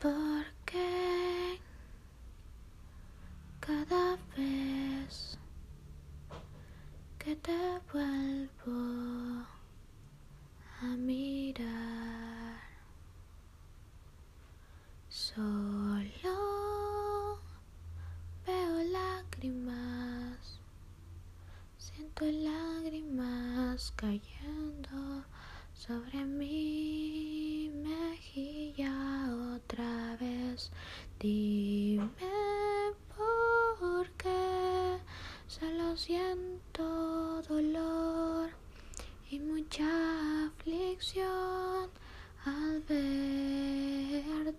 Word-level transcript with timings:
Porque 0.00 1.60
cada 3.60 4.16
vez 4.34 5.38
que 7.18 7.36
te 7.36 7.80
vuelvo 7.92 9.44
a 10.80 10.86
mirar, 10.96 12.60
solo 15.10 16.08
veo 18.46 18.82
lágrimas, 18.90 20.60
siento 21.76 22.24
lágrimas 22.24 23.92
cayendo 23.96 25.26
sobre 25.74 26.24
mi 26.24 26.89
Dime 31.18 32.10
por 33.16 34.10
qué 34.12 34.98
solo 35.46 35.96
siento 35.96 37.42
dolor 37.42 38.50
y 39.30 39.38
mucha 39.40 40.46
aflicción 40.46 41.90
al 42.44 42.80
verte. 42.88 44.50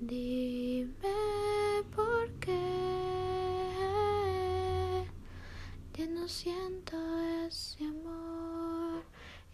Dime 0.00 0.94
por 1.94 2.30
qué 2.40 2.60
ya 5.94 6.06
no 6.06 6.26
siento 6.28 6.96
ese 7.46 7.84
amor 7.84 9.04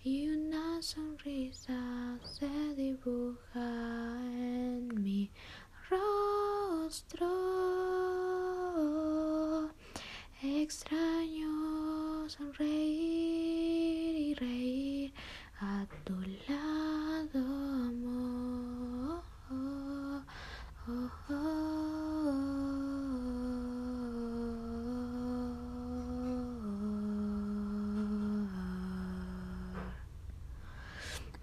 y 0.05 0.29
una 0.29 0.81
sonrisa 0.81 2.17
se 2.23 2.49
dibuja 2.77 4.21
en 4.23 5.03
mi 5.03 5.33
rostro. 5.91 7.27
Extraño 10.41 12.29
sonreír 12.29 14.17
y 14.17 14.35
reír 14.35 15.15
a 15.61 15.87
tu 16.05 16.15
lado, 16.49 17.41
amor. 17.41 19.25
Oh, 19.51 20.23
oh, 20.87 21.11
oh. 21.31 21.97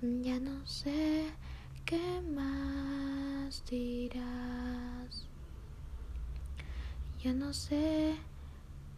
Ya 0.03 0.37
no 0.37 0.67
sé 0.67 1.31
qué 1.85 2.21
más 2.35 3.63
dirás. 3.69 5.29
Ya 7.23 7.31
no 7.31 7.53
sé 7.53 8.17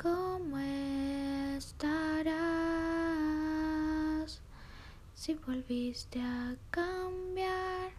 cómo 0.01 0.57
estarás. 0.57 2.31
Si 5.13 5.35
volviste 5.35 6.19
a 6.19 6.55
cambiar 6.71 7.91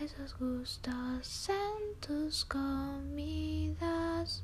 esos 0.00 0.34
gustos 0.38 1.50
en 1.50 1.94
tus 2.00 2.46
comidas 2.46 4.42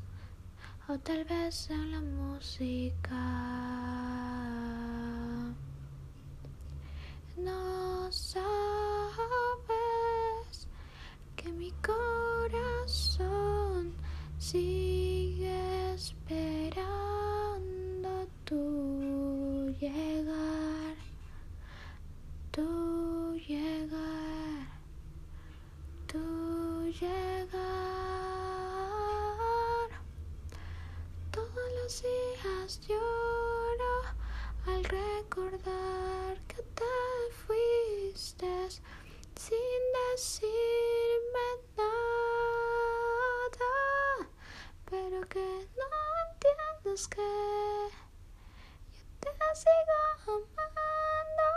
o 0.86 0.98
tal 0.98 1.24
vez 1.24 1.70
en 1.70 1.92
la 1.92 2.02
música. 2.02 3.16
No 7.36 7.65
días 31.86 32.80
lloro 32.88 34.02
al 34.66 34.82
recordar 34.82 36.36
que 36.48 36.60
te 36.74 37.30
fuiste 37.46 38.70
sin 39.36 39.80
decirme 40.10 41.48
nada, 41.76 41.94
pero 44.90 45.20
que 45.28 45.68
no 45.78 45.86
entiendes 46.26 47.06
que 47.06 47.22
yo 49.22 49.30
te 49.30 49.30
sigo 49.54 50.00
amando, 50.56 51.50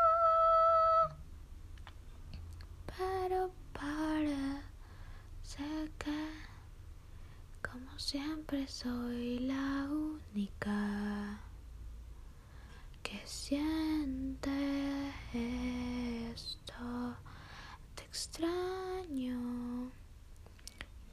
pero 2.86 3.40
parece 3.74 5.68
que 5.98 6.20
como 7.64 7.98
siempre 7.98 8.68
soy 8.68 9.40
la 9.40 9.88
única 10.34 11.40
que 13.02 13.20
siente 13.26 14.52
esto. 15.34 17.16
Te 17.96 18.04
extraño, 18.04 19.40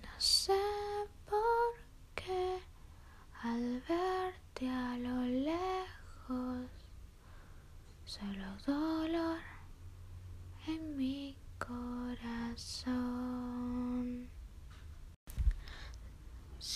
no 0.03 0.15
sé 0.19 0.59
por 1.29 1.75
qué 2.15 2.61
al 3.43 3.83
verte 3.89 4.69
a 4.69 4.99
lo 4.99 5.23
lejos, 5.23 6.71
solo 8.05 8.57
dolor 8.67 9.39
en 10.67 10.97
mi 10.97 11.37
corazón. 11.59 13.17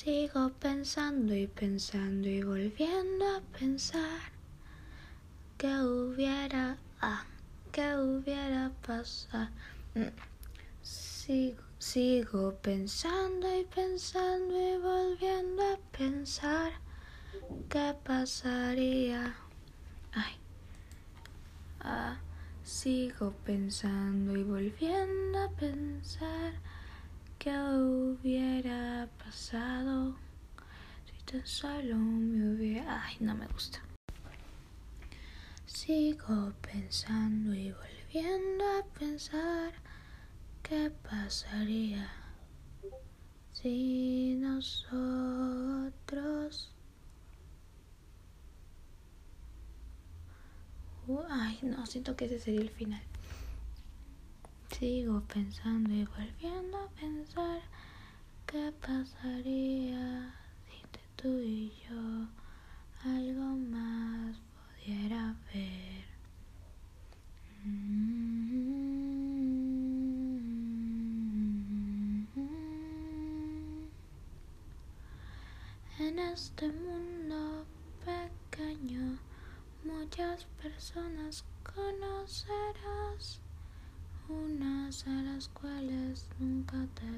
Sigo 0.03 0.49
pensando 0.59 1.35
y 1.35 1.47
pensando 1.47 2.27
y 2.27 2.43
volviendo 2.43 3.37
a 3.37 3.43
pensar 3.59 4.33
que 5.59 5.67
hubiera, 5.67 6.79
ah, 7.03 7.27
que 7.71 7.97
hubiera 7.97 8.73
pasado. 8.81 9.51
Sigo, 10.81 11.63
sigo 11.79 12.55
pensando 12.63 13.47
y 13.55 13.65
pensando 13.65 14.55
y 14.59 14.79
volviendo 14.79 15.63
a 15.65 15.77
pensar 15.95 16.73
qué 17.69 17.95
pasaría. 18.03 19.37
Ay, 20.13 20.35
ah, 21.81 22.19
sigo 22.65 23.35
pensando 23.45 24.35
y 24.35 24.45
volviendo 24.45 25.41
a 25.41 25.51
pensar 25.51 26.55
qué 27.41 27.51
hubiera 27.51 29.09
pasado 29.17 30.15
si 31.07 31.25
tan 31.25 31.47
solo 31.47 31.97
me 31.97 32.55
hubiera. 32.55 33.03
Ay, 33.07 33.17
no 33.21 33.35
me 33.35 33.47
gusta. 33.47 33.81
Sigo 35.65 36.53
pensando 36.61 37.55
y 37.55 37.73
volviendo 37.73 38.65
a 38.79 38.85
pensar 38.99 39.73
qué 40.63 40.91
pasaría 40.91 42.11
si 43.53 44.35
nosotros... 44.35 45.55
Ay, 51.31 51.59
no, 51.63 51.87
siento 51.87 52.15
que 52.17 52.27
ese 52.27 52.39
sería 52.39 52.61
el 52.61 52.71
final. 52.71 53.03
Sigo 54.71 55.21
pensando 55.23 55.93
y 55.93 56.05
volviendo 56.07 56.79
a 56.79 56.89
pensar 56.99 57.61
qué 58.47 58.73
pasaría 58.81 60.35
si 60.65 60.77
entre 60.83 61.03
tú 61.17 61.29
y 61.41 61.73
yo 61.87 62.29
algo 63.05 63.57
más 63.57 64.41
pudiera 64.57 65.37
ver. 65.53 66.05
En 75.99 76.19
este 76.19 76.73
mundo 76.73 77.67
pequeño 78.05 79.19
muchas 79.85 80.47
personas 80.63 81.45
conocerás, 81.63 83.41
unas 84.31 85.07
a 85.07 85.23
las 85.23 85.49
cuales 85.49 86.27
nunca 86.39 86.87
te 86.95 87.11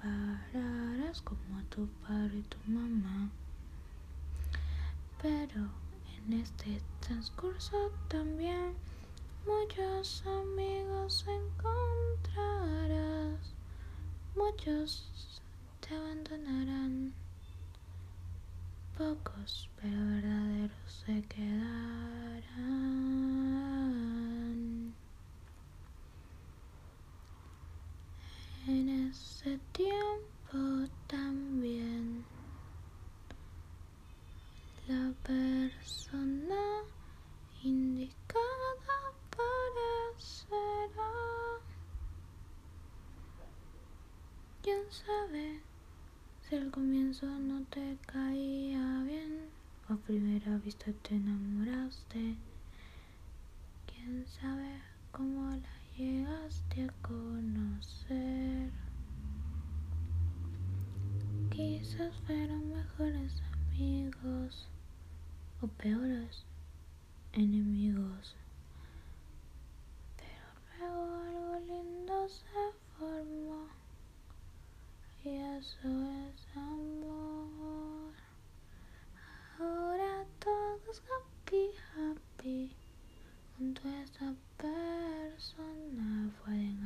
separarás 0.00 1.20
como 1.22 1.58
a 1.58 1.62
tu 1.64 1.86
padre 2.06 2.38
y 2.38 2.42
tu 2.42 2.58
mamá. 2.66 3.30
Pero 5.20 5.68
en 6.16 6.32
este 6.40 6.80
transcurso 7.00 7.92
también 8.08 8.72
muchos 9.46 10.24
amigos 10.26 11.24
encontrarás, 11.28 12.74
muchos 14.34 15.40
te 15.80 15.94
abandonarán, 15.94 17.12
pocos 18.96 19.68
pero 19.80 19.98
verdaderos 20.06 21.04
se 21.04 21.22
quedarán. 21.28 22.96
Ese 29.16 29.58
tiempo 29.72 30.92
también 31.06 32.26
la 34.86 35.14
persona 35.22 36.62
indicada 37.62 38.70
aparecerá. 39.14 40.60
¿Quién 44.60 44.82
sabe 44.90 45.62
si 46.42 46.56
al 46.56 46.70
comienzo 46.70 47.24
no 47.26 47.64
te 47.70 47.96
caía 48.06 49.02
bien 49.04 49.48
o 49.88 49.94
a 49.94 49.96
primera 49.96 50.58
vista 50.58 50.92
te 50.92 51.14
enamoraste? 51.14 52.36
¿Quién 53.86 54.26
sabe 54.26 54.82
cómo 55.10 55.56
la 55.56 55.74
llegaste 55.96 56.82
a 56.84 56.92
conocer? 57.00 58.85
Quizás 61.50 62.14
fueron 62.26 62.70
mejores 62.70 63.42
amigos 63.52 64.68
o 65.60 65.66
peores 65.66 66.44
enemigos. 67.32 68.34
Pero 70.16 70.46
luego 70.78 71.14
algo 71.14 71.66
lindo 71.66 72.28
se 72.28 72.44
formó 72.98 73.66
y 75.24 75.28
eso 75.28 75.88
es 76.28 76.56
amor. 76.56 78.12
Ahora 79.58 80.24
todos 80.38 81.02
happy, 81.10 81.70
happy. 81.96 82.76
Junto 83.56 83.88
a 83.88 84.02
esa 84.02 84.34
persona 84.58 86.30
pueden 86.44 86.85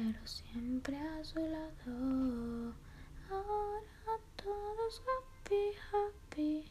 pero 0.00 0.26
siempre 0.26 0.96
a 0.96 1.22
su 1.22 1.38
lado. 1.40 2.74
Ahora 3.28 4.16
todos 4.36 5.02
happy, 5.06 5.76
happy. 5.92 6.64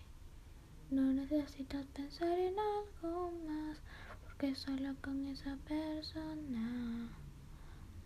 No 0.89 1.13
necesitas 1.13 1.85
pensar 1.87 2.39
en 2.39 2.55
algo 2.57 3.31
más, 3.47 3.77
porque 4.23 4.55
solo 4.55 4.95
con 5.03 5.27
esa 5.27 5.55
persona 5.57 7.07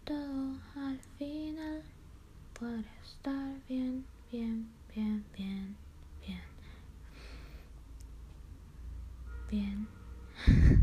todo 0.03 0.59
al 0.75 0.99
final 1.17 1.81
podrá 2.59 2.93
estar 3.01 3.55
bien, 3.69 4.05
bien, 4.29 4.67
bien, 4.93 5.25
bien, 5.37 5.77
bien. 6.27 6.41
Bien. 9.49 9.87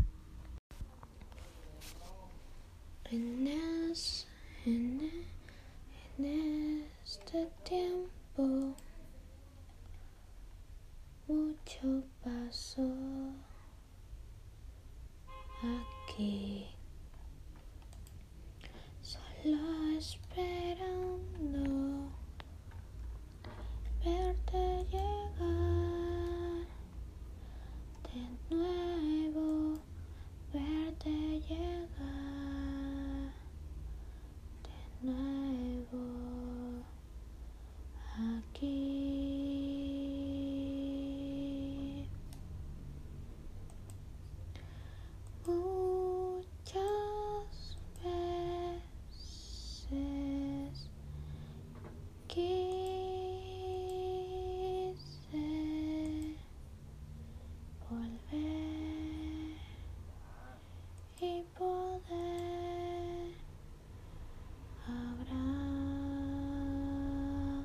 Solo 19.41 19.97
esperando 19.97 20.60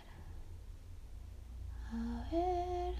a 1.92 1.94
ver 2.32 2.96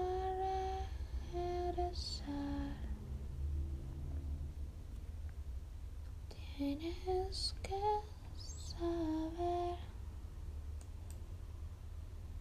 regresar. 1.33 2.77
Tienes 6.59 7.55
que 7.63 7.79
saber 8.45 9.77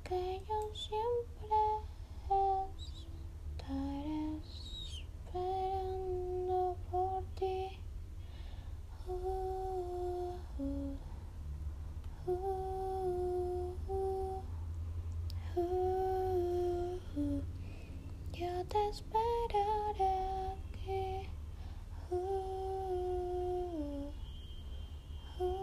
que 0.03 0.41
yo 0.41 0.75
siempre 0.75 1.61
estaré 3.55 4.41
esperando 5.29 6.77
por 6.91 7.23
ti. 7.37 7.79
Uh, 9.07 10.35
uh, 10.59 10.99
uh. 12.27 12.49
Yo 18.33 18.65
te 18.67 18.89
esperaré 18.89 20.15
aquí. 20.53 21.29
Uh, 22.11 22.15
uh, 25.41 25.55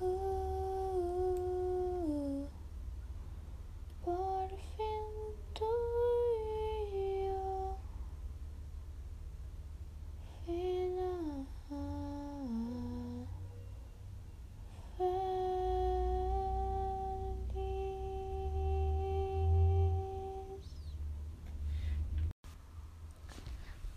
uh. 0.00 0.20
Por 4.04 4.48
fin 4.48 5.04
tú 5.54 5.70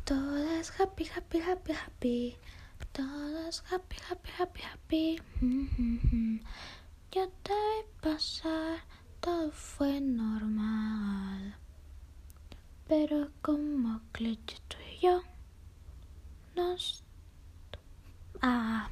Todo 0.06 0.38
es 0.60 0.63
happy, 0.80 1.06
happy, 1.06 1.40
happy, 1.40 1.74
happy. 1.74 2.38
Todo 2.92 3.48
es 3.48 3.64
happy, 3.70 3.96
happy, 4.10 4.30
happy, 4.38 4.62
happy. 4.62 5.22
Yo 7.12 7.30
te 7.44 7.54
vi 7.54 8.02
pasar, 8.02 8.80
todo 9.20 9.52
fue 9.52 10.02
normal. 10.02 11.56
Pero 12.88 13.30
como 13.42 14.02
cliché 14.12 14.58
tú 14.68 14.78
y 14.96 15.06
yo 15.06 15.22
nos... 16.56 17.04
Ah, 18.42 18.90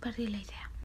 perdí 0.00 0.28
la 0.28 0.38
idea. 0.38 0.63